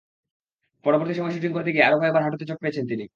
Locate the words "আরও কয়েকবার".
1.87-2.23